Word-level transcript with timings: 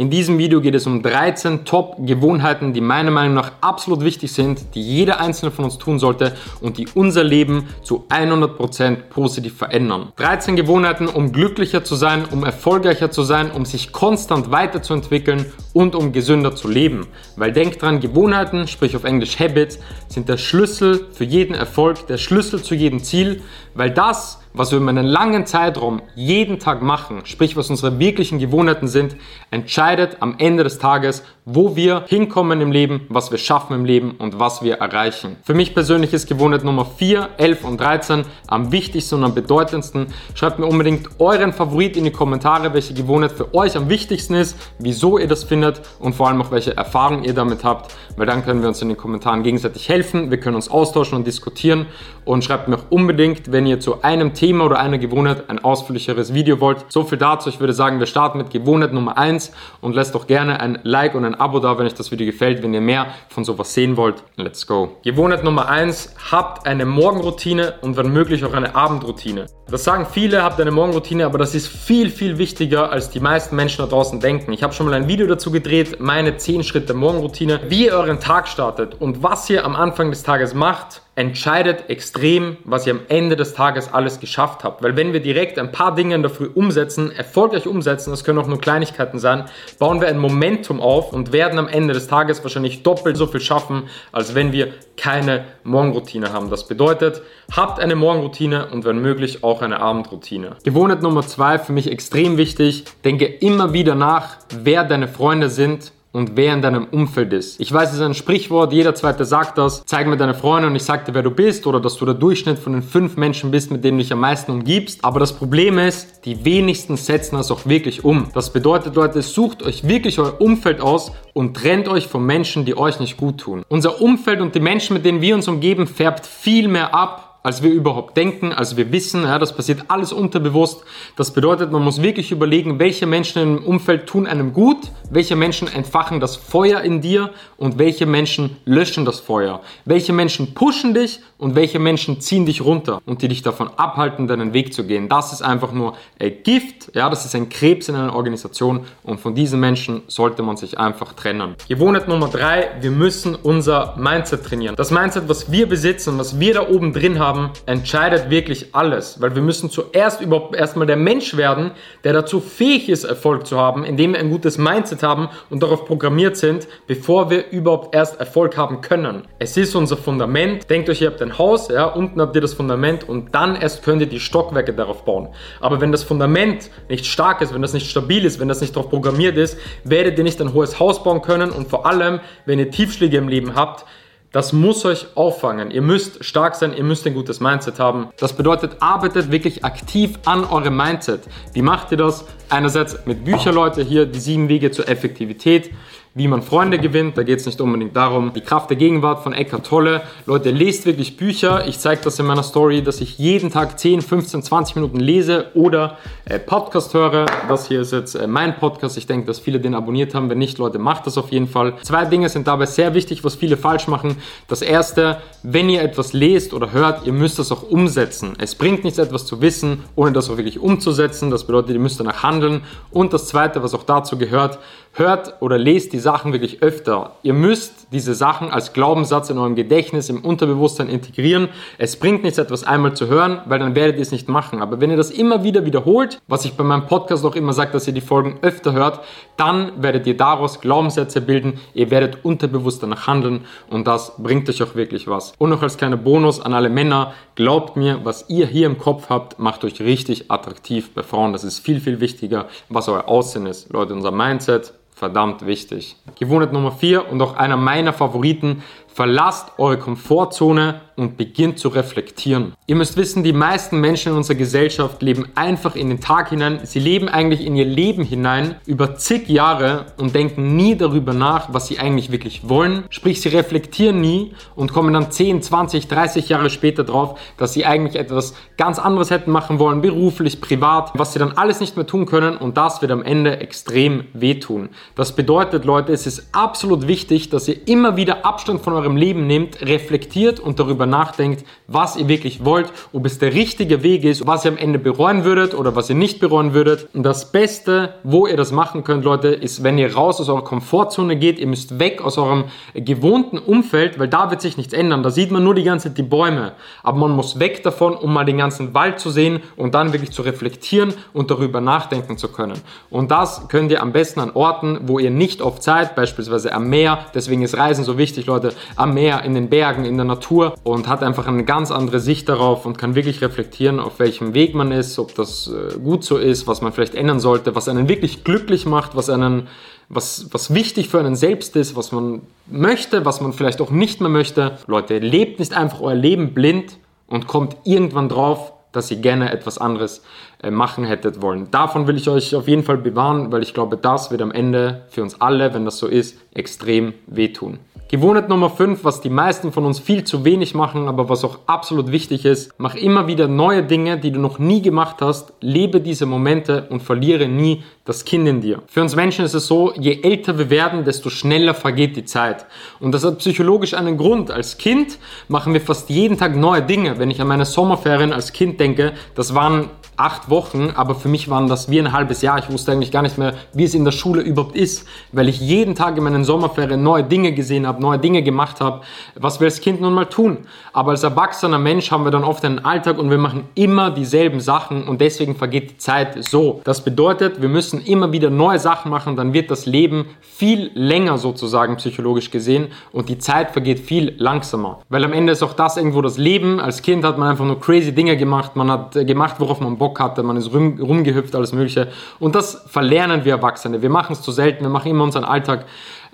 In 0.00 0.10
diesem 0.10 0.38
Video 0.38 0.60
geht 0.60 0.76
es 0.76 0.86
um 0.86 1.02
13 1.02 1.64
Top-Gewohnheiten, 1.64 2.72
die 2.72 2.80
meiner 2.80 3.10
Meinung 3.10 3.34
nach 3.34 3.50
absolut 3.60 4.04
wichtig 4.04 4.30
sind, 4.30 4.76
die 4.76 4.80
jeder 4.80 5.18
einzelne 5.18 5.50
von 5.50 5.64
uns 5.64 5.76
tun 5.76 5.98
sollte 5.98 6.36
und 6.60 6.78
die 6.78 6.86
unser 6.94 7.24
Leben 7.24 7.66
zu 7.82 8.06
100% 8.08 8.94
positiv 9.10 9.56
verändern. 9.56 10.12
13 10.14 10.54
Gewohnheiten, 10.54 11.08
um 11.08 11.32
glücklicher 11.32 11.82
zu 11.82 11.96
sein, 11.96 12.26
um 12.30 12.44
erfolgreicher 12.44 13.10
zu 13.10 13.24
sein, 13.24 13.50
um 13.50 13.64
sich 13.64 13.90
konstant 13.90 14.52
weiterzuentwickeln 14.52 15.46
und 15.72 15.96
um 15.96 16.12
gesünder 16.12 16.54
zu 16.54 16.68
leben. 16.68 17.08
Weil 17.34 17.52
denk 17.52 17.80
dran, 17.80 17.98
Gewohnheiten, 17.98 18.68
sprich 18.68 18.94
auf 18.94 19.02
Englisch 19.02 19.40
Habits, 19.40 19.80
sind 20.06 20.28
der 20.28 20.36
Schlüssel 20.36 21.08
für 21.10 21.24
jeden 21.24 21.54
Erfolg, 21.54 22.06
der 22.06 22.18
Schlüssel 22.18 22.62
zu 22.62 22.76
jedem 22.76 23.02
Ziel, 23.02 23.42
weil 23.78 23.90
das 23.90 24.40
was 24.58 24.72
wir 24.72 24.78
über 24.78 24.88
einen 24.88 25.06
langen 25.06 25.46
Zeitraum 25.46 26.02
jeden 26.16 26.58
Tag 26.58 26.82
machen, 26.82 27.20
sprich 27.24 27.56
was 27.56 27.70
unsere 27.70 27.98
wirklichen 27.98 28.38
Gewohnheiten 28.38 28.88
sind, 28.88 29.16
entscheidet 29.50 30.16
am 30.20 30.34
Ende 30.38 30.64
des 30.64 30.78
Tages, 30.78 31.22
wo 31.44 31.76
wir 31.76 32.04
hinkommen 32.08 32.60
im 32.60 32.72
Leben, 32.72 33.06
was 33.08 33.30
wir 33.30 33.38
schaffen 33.38 33.74
im 33.74 33.84
Leben 33.84 34.12
und 34.18 34.38
was 34.38 34.62
wir 34.62 34.78
erreichen. 34.78 35.36
Für 35.44 35.54
mich 35.54 35.74
persönlich 35.74 36.12
ist 36.12 36.28
Gewohnheit 36.28 36.64
Nummer 36.64 36.84
4, 36.84 37.30
11 37.38 37.64
und 37.64 37.80
13 37.80 38.24
am 38.48 38.72
wichtigsten 38.72 39.14
und 39.16 39.24
am 39.24 39.34
bedeutendsten. 39.34 40.08
Schreibt 40.34 40.58
mir 40.58 40.66
unbedingt 40.66 41.08
euren 41.20 41.52
Favorit 41.52 41.96
in 41.96 42.04
die 42.04 42.10
Kommentare, 42.10 42.74
welche 42.74 42.94
Gewohnheit 42.94 43.32
für 43.32 43.54
euch 43.54 43.76
am 43.76 43.88
wichtigsten 43.88 44.34
ist, 44.34 44.56
wieso 44.78 45.18
ihr 45.18 45.28
das 45.28 45.44
findet 45.44 45.80
und 46.00 46.14
vor 46.14 46.28
allem 46.28 46.42
auch 46.42 46.50
welche 46.50 46.76
Erfahrungen 46.76 47.24
ihr 47.24 47.34
damit 47.34 47.64
habt, 47.64 47.94
weil 48.16 48.26
dann 48.26 48.44
können 48.44 48.60
wir 48.60 48.68
uns 48.68 48.82
in 48.82 48.88
den 48.88 48.98
Kommentaren 48.98 49.42
gegenseitig 49.42 49.88
helfen, 49.88 50.30
wir 50.30 50.40
können 50.40 50.56
uns 50.56 50.68
austauschen 50.68 51.16
und 51.16 51.26
diskutieren 51.26 51.86
und 52.24 52.44
schreibt 52.44 52.68
mir 52.68 52.76
auch 52.76 52.90
unbedingt, 52.90 53.52
wenn 53.52 53.67
ihr 53.68 53.80
zu 53.80 54.02
einem 54.02 54.34
Thema 54.34 54.64
oder 54.64 54.78
einer 54.80 54.98
Gewohnheit 54.98 55.48
ein 55.48 55.58
ausführlicheres 55.62 56.34
Video 56.34 56.60
wollt. 56.60 56.86
So 56.88 57.04
viel 57.04 57.18
dazu. 57.18 57.48
Ich 57.48 57.60
würde 57.60 57.72
sagen, 57.72 58.00
wir 58.00 58.06
starten 58.06 58.38
mit 58.38 58.50
Gewohnheit 58.50 58.92
Nummer 58.92 59.16
1 59.16 59.52
und 59.80 59.94
lasst 59.94 60.14
doch 60.14 60.26
gerne 60.26 60.60
ein 60.60 60.78
Like 60.82 61.14
und 61.14 61.24
ein 61.24 61.34
Abo 61.34 61.60
da, 61.60 61.78
wenn 61.78 61.86
euch 61.86 61.94
das 61.94 62.10
Video 62.10 62.26
gefällt, 62.26 62.62
wenn 62.62 62.74
ihr 62.74 62.80
mehr 62.80 63.06
von 63.28 63.44
sowas 63.44 63.74
sehen 63.74 63.96
wollt. 63.96 64.22
Let's 64.36 64.66
go. 64.66 64.96
Gewohnheit 65.04 65.44
Nummer 65.44 65.68
1, 65.68 66.14
habt 66.30 66.66
eine 66.66 66.86
Morgenroutine 66.86 67.74
und 67.82 67.96
wenn 67.96 68.12
möglich 68.12 68.44
auch 68.44 68.54
eine 68.54 68.74
Abendroutine. 68.74 69.46
Das 69.70 69.84
sagen 69.84 70.06
viele, 70.10 70.42
habt 70.42 70.58
eine 70.60 70.70
Morgenroutine, 70.70 71.26
aber 71.26 71.36
das 71.36 71.54
ist 71.54 71.68
viel, 71.68 72.08
viel 72.08 72.38
wichtiger, 72.38 72.90
als 72.90 73.10
die 73.10 73.20
meisten 73.20 73.54
Menschen 73.54 73.84
da 73.84 73.86
draußen 73.86 74.18
denken. 74.18 74.52
Ich 74.52 74.62
habe 74.62 74.72
schon 74.72 74.86
mal 74.86 74.94
ein 74.94 75.08
Video 75.08 75.26
dazu 75.26 75.50
gedreht, 75.50 76.00
meine 76.00 76.38
10 76.38 76.64
Schritte 76.64 76.94
Morgenroutine, 76.94 77.60
wie 77.68 77.86
ihr 77.86 77.92
euren 77.92 78.18
Tag 78.18 78.48
startet 78.48 78.98
und 78.98 79.22
was 79.22 79.50
ihr 79.50 79.66
am 79.66 79.76
Anfang 79.76 80.08
des 80.10 80.22
Tages 80.22 80.54
macht 80.54 81.02
entscheidet 81.18 81.90
extrem, 81.90 82.58
was 82.62 82.86
ihr 82.86 82.92
am 82.92 83.00
Ende 83.08 83.34
des 83.34 83.52
Tages 83.52 83.92
alles 83.92 84.20
geschafft 84.20 84.62
habt. 84.62 84.84
Weil 84.84 84.96
wenn 84.96 85.12
wir 85.12 85.18
direkt 85.18 85.58
ein 85.58 85.72
paar 85.72 85.96
Dinge 85.96 86.14
in 86.14 86.22
der 86.22 86.30
Früh 86.30 86.48
umsetzen, 86.54 87.10
erfolgreich 87.10 87.66
umsetzen, 87.66 88.10
das 88.12 88.22
können 88.22 88.38
auch 88.38 88.46
nur 88.46 88.60
Kleinigkeiten 88.60 89.18
sein, 89.18 89.46
bauen 89.80 90.00
wir 90.00 90.06
ein 90.06 90.18
Momentum 90.18 90.80
auf 90.80 91.12
und 91.12 91.32
werden 91.32 91.58
am 91.58 91.66
Ende 91.66 91.92
des 91.92 92.06
Tages 92.06 92.44
wahrscheinlich 92.44 92.84
doppelt 92.84 93.16
so 93.16 93.26
viel 93.26 93.40
schaffen, 93.40 93.88
als 94.12 94.36
wenn 94.36 94.52
wir 94.52 94.68
keine 94.96 95.44
Morgenroutine 95.64 96.32
haben. 96.32 96.50
Das 96.50 96.68
bedeutet, 96.68 97.20
habt 97.50 97.80
eine 97.80 97.96
Morgenroutine 97.96 98.68
und 98.70 98.84
wenn 98.84 99.02
möglich 99.02 99.42
auch 99.42 99.60
eine 99.60 99.80
Abendroutine. 99.80 100.54
Gewohnheit 100.62 101.02
Nummer 101.02 101.22
zwei 101.22 101.58
für 101.58 101.72
mich 101.72 101.90
extrem 101.90 102.36
wichtig. 102.36 102.84
Denke 103.04 103.26
immer 103.26 103.72
wieder 103.72 103.96
nach, 103.96 104.36
wer 104.50 104.84
deine 104.84 105.08
Freunde 105.08 105.50
sind 105.50 105.90
und 106.12 106.36
wer 106.36 106.54
in 106.54 106.62
deinem 106.62 106.86
Umfeld 106.90 107.32
ist. 107.32 107.60
Ich 107.60 107.72
weiß, 107.72 107.90
es 107.90 107.96
ist 107.96 108.02
ein 108.02 108.14
Sprichwort, 108.14 108.72
jeder 108.72 108.94
zweite 108.94 109.24
sagt 109.24 109.58
das. 109.58 109.84
Zeig 109.84 110.06
mir 110.06 110.16
deine 110.16 110.34
Freunde 110.34 110.68
und 110.68 110.76
ich 110.76 110.82
sag 110.82 111.04
dir, 111.04 111.14
wer 111.14 111.22
du 111.22 111.30
bist 111.30 111.66
oder 111.66 111.80
dass 111.80 111.96
du 111.96 112.04
der 112.04 112.14
Durchschnitt 112.14 112.58
von 112.58 112.72
den 112.72 112.82
fünf 112.82 113.16
Menschen 113.16 113.50
bist, 113.50 113.70
mit 113.70 113.84
denen 113.84 113.98
du 113.98 114.02
dich 114.02 114.12
am 114.12 114.20
meisten 114.20 114.50
umgibst. 114.50 115.04
Aber 115.04 115.20
das 115.20 115.32
Problem 115.32 115.78
ist, 115.78 116.24
die 116.24 116.44
wenigsten 116.44 116.96
setzen 116.96 117.36
das 117.36 117.50
auch 117.50 117.66
wirklich 117.66 118.04
um. 118.04 118.28
Das 118.34 118.52
bedeutet, 118.52 118.96
Leute, 118.96 119.22
sucht 119.22 119.62
euch 119.62 119.86
wirklich 119.86 120.18
euer 120.18 120.40
Umfeld 120.40 120.80
aus 120.80 121.12
und 121.34 121.56
trennt 121.56 121.88
euch 121.88 122.06
von 122.06 122.24
Menschen, 122.24 122.64
die 122.64 122.76
euch 122.76 123.00
nicht 123.00 123.16
gut 123.16 123.38
tun. 123.38 123.64
Unser 123.68 124.00
Umfeld 124.00 124.40
und 124.40 124.54
die 124.54 124.60
Menschen, 124.60 124.94
mit 124.94 125.04
denen 125.04 125.20
wir 125.20 125.34
uns 125.34 125.46
umgeben, 125.46 125.86
färbt 125.86 126.26
viel 126.26 126.68
mehr 126.68 126.94
ab 126.94 127.27
als 127.48 127.62
wir 127.62 127.70
überhaupt 127.70 128.14
denken, 128.18 128.52
als 128.52 128.76
wir 128.76 128.92
wissen. 128.92 129.22
Ja, 129.22 129.38
das 129.38 129.56
passiert 129.56 129.84
alles 129.88 130.12
unterbewusst. 130.12 130.84
Das 131.16 131.30
bedeutet, 131.30 131.72
man 131.72 131.82
muss 131.82 132.02
wirklich 132.02 132.30
überlegen, 132.30 132.78
welche 132.78 133.06
Menschen 133.06 133.40
im 133.40 133.64
Umfeld 133.64 134.06
tun 134.06 134.26
einem 134.26 134.52
gut, 134.52 134.76
welche 135.10 135.34
Menschen 135.34 135.66
entfachen 135.66 136.20
das 136.20 136.36
Feuer 136.36 136.82
in 136.82 137.00
dir 137.00 137.30
und 137.56 137.78
welche 137.78 138.04
Menschen 138.04 138.58
löschen 138.66 139.06
das 139.06 139.20
Feuer. 139.20 139.62
Welche 139.86 140.12
Menschen 140.12 140.52
pushen 140.52 140.92
dich 140.92 141.20
und 141.38 141.54
welche 141.54 141.78
Menschen 141.78 142.20
ziehen 142.20 142.44
dich 142.44 142.60
runter 142.60 143.00
und 143.06 143.22
die 143.22 143.28
dich 143.28 143.42
davon 143.42 143.70
abhalten, 143.76 144.26
deinen 144.26 144.52
Weg 144.52 144.74
zu 144.74 144.84
gehen. 144.84 145.08
Das 145.08 145.32
ist 145.32 145.40
einfach 145.40 145.72
nur 145.72 145.94
ein 146.20 146.42
Gift, 146.42 146.94
ja, 146.94 147.08
das 147.08 147.24
ist 147.24 147.34
ein 147.34 147.48
Krebs 147.48 147.88
in 147.88 147.94
einer 147.94 148.14
Organisation 148.14 148.80
und 149.04 149.20
von 149.20 149.34
diesen 149.34 149.58
Menschen 149.58 150.02
sollte 150.08 150.42
man 150.42 150.58
sich 150.58 150.78
einfach 150.78 151.14
trennen. 151.14 151.54
Gewohnheit 151.66 152.08
Nummer 152.08 152.28
drei, 152.28 152.72
wir 152.82 152.90
müssen 152.90 153.34
unser 153.34 153.94
Mindset 153.96 154.44
trainieren. 154.44 154.76
Das 154.76 154.90
Mindset, 154.90 155.28
was 155.28 155.50
wir 155.50 155.66
besitzen, 155.66 156.18
was 156.18 156.38
wir 156.38 156.54
da 156.54 156.68
oben 156.68 156.92
drin 156.92 157.18
haben, 157.18 157.37
haben, 157.38 157.52
entscheidet 157.66 158.30
wirklich 158.30 158.74
alles. 158.74 159.20
Weil 159.20 159.34
wir 159.34 159.42
müssen 159.42 159.70
zuerst 159.70 160.20
überhaupt 160.20 160.56
erstmal 160.56 160.86
der 160.86 160.96
Mensch 160.96 161.36
werden, 161.36 161.72
der 162.04 162.12
dazu 162.12 162.40
fähig 162.40 162.88
ist, 162.88 163.04
Erfolg 163.04 163.46
zu 163.46 163.58
haben, 163.58 163.84
indem 163.84 164.12
wir 164.12 164.20
ein 164.20 164.30
gutes 164.30 164.58
Mindset 164.58 165.02
haben 165.02 165.28
und 165.50 165.62
darauf 165.62 165.84
programmiert 165.86 166.36
sind, 166.36 166.68
bevor 166.86 167.30
wir 167.30 167.50
überhaupt 167.50 167.94
erst 167.94 168.20
Erfolg 168.20 168.56
haben 168.56 168.80
können. 168.80 169.22
Es 169.38 169.56
ist 169.56 169.74
unser 169.74 169.96
Fundament. 169.96 170.68
Denkt 170.70 170.88
euch, 170.90 171.00
ihr 171.00 171.08
habt 171.08 171.22
ein 171.22 171.38
Haus, 171.38 171.68
ja, 171.68 171.84
unten 171.84 172.20
habt 172.20 172.34
ihr 172.34 172.42
das 172.42 172.54
Fundament 172.54 173.08
und 173.08 173.34
dann 173.34 173.56
erst 173.56 173.84
könnt 173.84 174.00
ihr 174.00 174.08
die 174.08 174.20
Stockwerke 174.20 174.72
darauf 174.72 175.04
bauen. 175.04 175.28
Aber 175.60 175.80
wenn 175.80 175.92
das 175.92 176.02
Fundament 176.02 176.70
nicht 176.88 177.06
stark 177.06 177.40
ist, 177.40 177.54
wenn 177.54 177.62
das 177.62 177.72
nicht 177.72 177.90
stabil 177.90 178.24
ist, 178.24 178.40
wenn 178.40 178.48
das 178.48 178.60
nicht 178.60 178.74
darauf 178.74 178.90
programmiert 178.90 179.36
ist, 179.36 179.58
werdet 179.84 180.18
ihr 180.18 180.24
nicht 180.24 180.40
ein 180.40 180.52
hohes 180.52 180.80
Haus 180.80 181.02
bauen 181.02 181.22
können 181.22 181.50
und 181.50 181.68
vor 181.68 181.86
allem, 181.86 182.20
wenn 182.46 182.58
ihr 182.58 182.70
Tiefschläge 182.70 183.16
im 183.16 183.28
Leben 183.28 183.54
habt, 183.54 183.84
das 184.32 184.52
muss 184.52 184.84
euch 184.84 185.06
auffangen. 185.14 185.70
Ihr 185.70 185.80
müsst 185.80 186.24
stark 186.24 186.54
sein, 186.54 186.74
ihr 186.74 186.84
müsst 186.84 187.06
ein 187.06 187.14
gutes 187.14 187.40
Mindset 187.40 187.78
haben. 187.78 188.08
Das 188.18 188.34
bedeutet, 188.34 188.76
arbeitet 188.80 189.30
wirklich 189.30 189.64
aktiv 189.64 190.18
an 190.26 190.44
eurem 190.44 190.76
Mindset. 190.76 191.22
Wie 191.54 191.62
macht 191.62 191.90
ihr 191.92 191.98
das? 191.98 192.26
Einerseits 192.50 193.06
mit 193.06 193.24
Büchern, 193.24 193.54
Leute, 193.54 193.82
hier 193.82 194.06
die 194.06 194.20
sieben 194.20 194.48
Wege 194.48 194.70
zur 194.70 194.88
Effektivität 194.88 195.70
wie 196.18 196.26
man 196.26 196.42
Freunde 196.42 196.80
gewinnt. 196.80 197.16
Da 197.16 197.22
geht 197.22 197.38
es 197.38 197.46
nicht 197.46 197.60
unbedingt 197.60 197.94
darum. 197.94 198.32
Die 198.34 198.40
Kraft 198.40 198.70
der 198.70 198.76
Gegenwart 198.76 199.22
von 199.22 199.32
Eckhart 199.32 199.64
Tolle. 199.64 200.02
Leute, 200.26 200.50
lest 200.50 200.84
wirklich 200.84 201.16
Bücher. 201.16 201.66
Ich 201.68 201.78
zeige 201.78 202.02
das 202.02 202.18
in 202.18 202.26
meiner 202.26 202.42
Story, 202.42 202.82
dass 202.82 203.00
ich 203.00 203.18
jeden 203.18 203.52
Tag 203.52 203.78
10, 203.78 204.02
15, 204.02 204.42
20 204.42 204.74
Minuten 204.74 204.98
lese 204.98 205.46
oder 205.54 205.96
äh, 206.24 206.40
Podcast 206.40 206.92
höre. 206.92 207.26
Das 207.48 207.68
hier 207.68 207.82
ist 207.82 207.92
jetzt 207.92 208.16
äh, 208.16 208.26
mein 208.26 208.56
Podcast. 208.56 208.98
Ich 208.98 209.06
denke, 209.06 209.28
dass 209.28 209.38
viele 209.38 209.60
den 209.60 209.76
abonniert 209.76 210.12
haben. 210.12 210.28
Wenn 210.28 210.38
nicht, 210.38 210.58
Leute, 210.58 210.80
macht 210.80 211.06
das 211.06 211.16
auf 211.16 211.30
jeden 211.30 211.46
Fall. 211.46 211.74
Zwei 211.82 212.04
Dinge 212.04 212.28
sind 212.28 212.48
dabei 212.48 212.66
sehr 212.66 212.94
wichtig, 212.94 213.22
was 213.22 213.36
viele 213.36 213.56
falsch 213.56 213.86
machen. 213.86 214.16
Das 214.48 214.60
erste, 214.60 215.18
wenn 215.44 215.70
ihr 215.70 215.82
etwas 215.82 216.14
lest 216.14 216.52
oder 216.52 216.72
hört, 216.72 217.06
ihr 217.06 217.12
müsst 217.12 217.38
das 217.38 217.52
auch 217.52 217.62
umsetzen. 217.62 218.34
Es 218.38 218.56
bringt 218.56 218.82
nichts, 218.82 218.98
etwas 218.98 219.24
zu 219.24 219.40
wissen, 219.40 219.84
ohne 219.94 220.10
das 220.10 220.28
auch 220.28 220.36
wirklich 220.36 220.58
umzusetzen. 220.58 221.30
Das 221.30 221.44
bedeutet, 221.44 221.74
ihr 221.74 221.80
müsst 221.80 222.00
danach 222.00 222.24
handeln. 222.24 222.62
Und 222.90 223.12
das 223.12 223.28
zweite, 223.28 223.62
was 223.62 223.72
auch 223.72 223.84
dazu 223.84 224.18
gehört, 224.18 224.58
hört 224.98 225.34
oder 225.40 225.58
lest 225.58 225.92
die 225.92 225.98
Sachen 225.98 226.32
wirklich 226.32 226.62
öfter. 226.62 227.12
Ihr 227.22 227.34
müsst 227.34 227.88
diese 227.92 228.14
Sachen 228.14 228.50
als 228.50 228.72
Glaubenssatz 228.72 229.30
in 229.30 229.38
eurem 229.38 229.54
Gedächtnis, 229.54 230.08
im 230.08 230.24
Unterbewusstsein 230.24 230.88
integrieren. 230.88 231.48
Es 231.78 231.96
bringt 231.96 232.22
nichts, 232.22 232.38
etwas 232.38 232.64
einmal 232.64 232.94
zu 232.94 233.08
hören, 233.08 233.40
weil 233.46 233.58
dann 233.58 233.74
werdet 233.74 233.96
ihr 233.96 234.02
es 234.02 234.12
nicht 234.12 234.28
machen. 234.28 234.60
Aber 234.60 234.80
wenn 234.80 234.90
ihr 234.90 234.96
das 234.96 235.10
immer 235.10 235.44
wieder 235.44 235.64
wiederholt, 235.64 236.20
was 236.26 236.44
ich 236.44 236.54
bei 236.54 236.64
meinem 236.64 236.86
Podcast 236.86 237.24
auch 237.24 237.34
immer 237.34 237.52
sage, 237.52 237.72
dass 237.72 237.86
ihr 237.86 237.94
die 237.94 238.00
Folgen 238.00 238.38
öfter 238.42 238.72
hört, 238.72 239.00
dann 239.36 239.82
werdet 239.82 240.06
ihr 240.06 240.16
daraus 240.16 240.60
Glaubenssätze 240.60 241.20
bilden. 241.20 241.60
Ihr 241.74 241.90
werdet 241.90 242.24
unterbewusst 242.24 242.82
danach 242.82 243.06
handeln 243.06 243.44
und 243.70 243.86
das 243.86 244.14
bringt 244.18 244.48
euch 244.48 244.62
auch 244.62 244.74
wirklich 244.74 245.06
was. 245.06 245.32
Und 245.38 245.50
noch 245.50 245.62
als 245.62 245.76
kleiner 245.76 245.96
Bonus 245.96 246.40
an 246.40 246.52
alle 246.52 246.70
Männer, 246.70 247.14
glaubt 247.34 247.76
mir, 247.76 248.00
was 248.04 248.28
ihr 248.28 248.46
hier 248.46 248.66
im 248.66 248.78
Kopf 248.78 249.08
habt, 249.08 249.38
macht 249.38 249.64
euch 249.64 249.80
richtig 249.80 250.30
attraktiv 250.30 250.92
bei 250.94 251.02
Frauen. 251.02 251.32
Das 251.32 251.44
ist 251.44 251.60
viel, 251.60 251.80
viel 251.80 252.00
wichtiger, 252.00 252.48
was 252.68 252.88
euer 252.88 253.08
Aussehen 253.08 253.46
ist. 253.46 253.72
Leute, 253.72 253.94
unser 253.94 254.10
Mindset, 254.10 254.74
verdammt 254.98 255.46
wichtig. 255.46 255.96
Gewohnheit 256.18 256.52
Nummer 256.52 256.72
4 256.72 257.10
und 257.10 257.22
auch 257.22 257.36
einer 257.36 257.56
meiner 257.56 257.92
Favoriten, 257.92 258.64
verlasst 258.98 259.52
eure 259.58 259.78
Komfortzone 259.78 260.80
und 260.96 261.16
beginnt 261.16 261.60
zu 261.60 261.68
reflektieren. 261.68 262.54
Ihr 262.66 262.74
müsst 262.74 262.96
wissen, 262.96 263.22
die 263.22 263.32
meisten 263.32 263.80
Menschen 263.80 264.10
in 264.10 264.18
unserer 264.18 264.36
Gesellschaft 264.36 265.00
leben 265.00 265.28
einfach 265.36 265.76
in 265.76 265.88
den 265.88 266.00
Tag 266.00 266.30
hinein. 266.30 266.58
Sie 266.64 266.80
leben 266.80 267.08
eigentlich 267.08 267.46
in 267.46 267.54
ihr 267.54 267.64
Leben 267.64 268.02
hinein 268.02 268.56
über 268.66 268.96
zig 268.96 269.28
Jahre 269.28 269.86
und 269.98 270.16
denken 270.16 270.56
nie 270.56 270.76
darüber 270.76 271.14
nach, 271.14 271.54
was 271.54 271.68
sie 271.68 271.78
eigentlich 271.78 272.10
wirklich 272.10 272.48
wollen. 272.48 272.82
Sprich, 272.90 273.20
sie 273.20 273.28
reflektieren 273.28 274.00
nie 274.00 274.34
und 274.56 274.72
kommen 274.72 274.92
dann 274.92 275.12
10, 275.12 275.42
20, 275.42 275.86
30 275.86 276.28
Jahre 276.28 276.50
später 276.50 276.82
drauf, 276.82 277.20
dass 277.36 277.52
sie 277.52 277.64
eigentlich 277.64 277.94
etwas 277.94 278.34
ganz 278.56 278.80
anderes 278.80 279.10
hätten 279.10 279.30
machen 279.30 279.60
wollen, 279.60 279.80
beruflich, 279.80 280.40
privat, 280.40 280.90
was 280.94 281.12
sie 281.12 281.20
dann 281.20 281.30
alles 281.30 281.60
nicht 281.60 281.76
mehr 281.76 281.86
tun 281.86 282.06
können 282.06 282.36
und 282.36 282.56
das 282.56 282.82
wird 282.82 282.90
am 282.90 283.04
Ende 283.04 283.38
extrem 283.38 284.06
wehtun. 284.14 284.70
Das 284.96 285.14
bedeutet, 285.14 285.64
Leute, 285.64 285.92
es 285.92 286.08
ist 286.08 286.30
absolut 286.32 286.88
wichtig, 286.88 287.30
dass 287.30 287.46
ihr 287.46 287.68
immer 287.68 287.96
wieder 287.96 288.26
Abstand 288.26 288.62
von 288.62 288.72
eurem 288.72 288.87
eurem 288.88 288.96
Leben 288.96 289.26
nehmt, 289.26 289.60
reflektiert 289.60 290.40
und 290.40 290.58
darüber 290.58 290.86
nachdenkt, 290.86 291.44
was 291.66 291.96
ihr 291.96 292.08
wirklich 292.08 292.44
wollt, 292.44 292.72
ob 292.94 293.04
es 293.04 293.18
der 293.18 293.34
richtige 293.34 293.82
Weg 293.82 294.04
ist, 294.04 294.26
was 294.26 294.46
ihr 294.46 294.52
am 294.52 294.56
Ende 294.56 294.78
bereuen 294.78 295.24
würdet 295.24 295.54
oder 295.54 295.76
was 295.76 295.90
ihr 295.90 295.96
nicht 295.96 296.20
bereuen 296.20 296.54
würdet. 296.54 296.88
Und 296.94 297.02
das 297.02 297.30
Beste, 297.30 297.94
wo 298.02 298.26
ihr 298.26 298.36
das 298.36 298.50
machen 298.50 298.84
könnt, 298.84 299.04
Leute, 299.04 299.28
ist, 299.28 299.62
wenn 299.62 299.76
ihr 299.76 299.94
raus 299.94 300.20
aus 300.20 300.30
eurer 300.30 300.44
Komfortzone 300.44 301.16
geht, 301.16 301.38
ihr 301.38 301.46
müsst 301.46 301.78
weg 301.78 302.00
aus 302.02 302.16
eurem 302.16 302.44
gewohnten 302.74 303.36
Umfeld, 303.36 303.98
weil 303.98 304.08
da 304.08 304.30
wird 304.30 304.40
sich 304.40 304.56
nichts 304.56 304.72
ändern. 304.72 305.02
Da 305.02 305.10
sieht 305.10 305.30
man 305.30 305.44
nur 305.44 305.54
die 305.54 305.64
ganze 305.64 305.88
Zeit 305.88 305.98
die 305.98 306.02
Bäume. 306.02 306.52
Aber 306.82 306.96
man 306.96 307.10
muss 307.10 307.38
weg 307.38 307.62
davon, 307.62 307.94
um 307.94 308.14
mal 308.14 308.24
den 308.24 308.38
ganzen 308.38 308.72
Wald 308.72 308.98
zu 308.98 309.10
sehen 309.10 309.40
und 309.56 309.74
dann 309.74 309.92
wirklich 309.92 310.12
zu 310.12 310.22
reflektieren 310.22 310.94
und 311.12 311.30
darüber 311.30 311.60
nachdenken 311.60 312.16
zu 312.16 312.28
können. 312.28 312.58
Und 312.88 313.10
das 313.10 313.48
könnt 313.48 313.70
ihr 313.70 313.82
am 313.82 313.92
besten 313.92 314.20
an 314.20 314.30
Orten, 314.32 314.80
wo 314.84 314.98
ihr 314.98 315.10
nicht 315.10 315.42
oft 315.42 315.62
seid, 315.62 315.94
beispielsweise 315.94 316.54
am 316.54 316.70
Meer. 316.70 317.00
Deswegen 317.14 317.42
ist 317.42 317.56
Reisen 317.58 317.84
so 317.84 317.98
wichtig, 317.98 318.24
Leute. 318.24 318.54
Am 318.78 318.94
Meer, 318.94 319.24
in 319.24 319.34
den 319.34 319.48
Bergen, 319.48 319.84
in 319.84 319.96
der 319.96 320.04
Natur 320.04 320.54
und 320.62 320.88
hat 320.88 321.02
einfach 321.02 321.26
eine 321.26 321.44
ganz 321.44 321.70
andere 321.70 322.00
Sicht 322.00 322.28
darauf 322.28 322.64
und 322.64 322.78
kann 322.78 322.94
wirklich 322.94 323.20
reflektieren, 323.20 323.80
auf 323.80 323.98
welchem 323.98 324.34
Weg 324.34 324.54
man 324.54 324.72
ist, 324.72 324.98
ob 324.98 325.14
das 325.14 325.48
äh, 325.48 325.78
gut 325.78 326.04
so 326.04 326.16
ist, 326.16 326.46
was 326.46 326.62
man 326.62 326.72
vielleicht 326.72 326.94
ändern 326.94 327.20
sollte, 327.20 327.54
was 327.54 327.68
einen 327.68 327.88
wirklich 327.88 328.24
glücklich 328.24 328.66
macht, 328.66 328.96
was 328.96 329.10
einen 329.10 329.48
was, 329.88 330.28
was 330.32 330.52
wichtig 330.52 330.88
für 330.88 330.98
einen 330.98 331.16
selbst 331.16 331.56
ist, 331.56 331.74
was 331.74 331.92
man 331.92 332.22
möchte, 332.46 333.04
was 333.04 333.20
man 333.20 333.32
vielleicht 333.32 333.60
auch 333.60 333.70
nicht 333.70 334.00
mehr 334.00 334.10
möchte. 334.10 334.58
Leute, 334.66 334.98
lebt 334.98 335.38
nicht 335.38 335.54
einfach 335.54 335.80
euer 335.80 335.94
Leben 335.94 336.34
blind 336.34 336.76
und 337.06 337.26
kommt 337.26 337.56
irgendwann 337.64 338.08
drauf, 338.08 338.52
dass 338.72 338.90
ihr 338.90 338.98
gerne 338.98 339.32
etwas 339.32 339.58
anderes 339.58 340.02
äh, 340.42 340.50
machen 340.50 340.84
hättet 340.84 341.22
wollen. 341.22 341.50
Davon 341.50 341.86
will 341.86 341.96
ich 341.96 342.08
euch 342.08 342.34
auf 342.34 342.46
jeden 342.48 342.64
Fall 342.64 342.76
bewahren, 342.76 343.32
weil 343.32 343.42
ich 343.42 343.54
glaube, 343.54 343.78
das 343.78 344.10
wird 344.10 344.20
am 344.20 344.30
Ende 344.30 344.82
für 344.90 345.02
uns 345.02 345.20
alle, 345.20 345.54
wenn 345.54 345.64
das 345.64 345.78
so 345.78 345.86
ist, 345.86 346.18
extrem 346.34 346.92
wehtun. 347.06 347.58
Gewohnheit 347.90 348.28
Nummer 348.28 348.50
5, 348.50 348.84
was 348.84 349.00
die 349.00 349.08
meisten 349.08 349.50
von 349.50 349.64
uns 349.64 349.78
viel 349.78 350.04
zu 350.04 350.22
wenig 350.22 350.54
machen, 350.54 350.88
aber 350.88 351.08
was 351.08 351.24
auch 351.24 351.38
absolut 351.46 351.90
wichtig 351.90 352.26
ist, 352.26 352.52
mach 352.58 352.74
immer 352.74 353.06
wieder 353.06 353.28
neue 353.28 353.62
Dinge, 353.62 353.96
die 353.96 354.12
du 354.12 354.20
noch 354.20 354.38
nie 354.38 354.60
gemacht 354.60 354.96
hast, 355.00 355.32
lebe 355.40 355.80
diese 355.80 356.04
Momente 356.04 356.66
und 356.68 356.82
verliere 356.82 357.28
nie 357.28 357.62
das 357.86 358.04
Kind 358.04 358.28
in 358.28 358.42
dir. 358.42 358.60
Für 358.66 358.82
uns 358.82 358.94
Menschen 358.94 359.24
ist 359.24 359.32
es 359.32 359.46
so, 359.46 359.72
je 359.74 360.02
älter 360.02 360.36
wir 360.36 360.50
werden, 360.50 360.84
desto 360.84 361.08
schneller 361.08 361.54
vergeht 361.54 361.96
die 361.96 362.04
Zeit. 362.04 362.44
Und 362.78 362.92
das 362.92 363.06
hat 363.06 363.20
psychologisch 363.20 363.72
einen 363.72 363.96
Grund. 363.96 364.30
Als 364.30 364.58
Kind 364.58 364.98
machen 365.28 365.54
wir 365.54 365.62
fast 365.62 365.88
jeden 365.88 366.18
Tag 366.18 366.36
neue 366.36 366.60
Dinge. 366.60 366.98
Wenn 366.98 367.10
ich 367.10 367.22
an 367.22 367.28
meine 367.28 367.46
Sommerferien 367.46 368.12
als 368.12 368.34
Kind 368.34 368.60
denke, 368.60 368.92
das 369.14 369.34
waren 369.34 369.70
acht 369.98 370.30
Wochen, 370.30 370.70
aber 370.74 370.94
für 370.94 371.08
mich 371.08 371.28
waren 371.28 371.48
das 371.48 371.70
wie 371.70 371.78
ein 371.78 371.92
halbes 371.92 372.22
Jahr. 372.22 372.38
Ich 372.38 372.50
wusste 372.50 372.72
eigentlich 372.72 372.92
gar 372.92 373.02
nicht 373.02 373.18
mehr, 373.18 373.34
wie 373.52 373.64
es 373.64 373.74
in 373.74 373.84
der 373.84 373.92
Schule 373.92 374.22
überhaupt 374.22 374.56
ist, 374.56 374.86
weil 375.12 375.28
ich 375.28 375.40
jeden 375.40 375.74
Tag 375.74 375.96
in 375.96 376.04
meinen 376.04 376.24
Sommerferien 376.24 376.82
neue 376.82 377.02
Dinge 377.02 377.32
gesehen 377.32 377.66
habe, 377.66 377.82
neue 377.82 377.98
Dinge 377.98 378.22
gemacht 378.22 378.60
habe, 378.60 378.82
was 379.16 379.40
wir 379.40 379.46
als 379.46 379.60
Kind 379.60 379.80
nun 379.80 379.94
mal 379.94 380.04
tun. 380.04 380.38
Aber 380.72 380.92
als 380.92 381.02
erwachsener 381.02 381.58
Mensch 381.58 381.90
haben 381.90 382.04
wir 382.04 382.12
dann 382.12 382.24
oft 382.24 382.44
einen 382.44 382.60
Alltag 382.60 382.98
und 382.98 383.10
wir 383.10 383.18
machen 383.18 383.48
immer 383.54 383.90
dieselben 383.90 384.40
Sachen 384.40 384.86
und 384.86 385.00
deswegen 385.00 385.34
vergeht 385.34 385.70
die 385.70 385.78
Zeit 385.78 386.22
so. 386.24 386.60
Das 386.64 386.84
bedeutet, 386.84 387.42
wir 387.42 387.48
müssen 387.48 387.84
immer 387.84 388.12
wieder 388.12 388.30
neue 388.30 388.60
Sachen 388.60 388.90
machen, 388.90 389.16
dann 389.16 389.32
wird 389.32 389.50
das 389.50 389.66
Leben 389.66 390.06
viel 390.20 390.70
länger 390.74 391.18
sozusagen 391.18 391.76
psychologisch 391.76 392.30
gesehen 392.30 392.68
und 392.92 393.08
die 393.08 393.18
Zeit 393.18 393.50
vergeht 393.50 393.80
viel 393.80 394.14
langsamer. 394.18 394.78
Weil 394.88 395.04
am 395.04 395.12
Ende 395.12 395.32
ist 395.32 395.42
auch 395.42 395.54
das 395.54 395.76
irgendwo 395.76 396.02
das 396.02 396.18
Leben. 396.18 396.60
Als 396.60 396.82
Kind 396.82 397.04
hat 397.04 397.18
man 397.18 397.30
einfach 397.30 397.44
nur 397.44 397.58
crazy 397.60 397.92
Dinge 397.92 398.16
gemacht, 398.16 398.54
man 398.54 398.70
hat 398.70 398.92
gemacht, 398.92 399.36
worauf 399.38 399.60
man 399.60 399.76
Bock 399.76 399.87
Bock 399.88 400.00
hatte, 400.00 400.22
man 400.22 400.36
ist 400.36 400.52
rum, 400.52 400.78
rumgehüpft, 400.80 401.34
alles 401.34 401.52
Mögliche. 401.52 401.88
Und 402.18 402.34
das 402.34 402.64
verlernen 402.66 403.24
wir 403.24 403.32
Erwachsene. 403.32 403.80
Wir 403.80 403.88
machen 403.88 404.12
es 404.12 404.22
zu 404.22 404.32
selten, 404.32 404.64
wir 404.64 404.70
machen 404.70 404.90
immer 404.90 405.04
unseren 405.04 405.24
Alltag. 405.24 405.64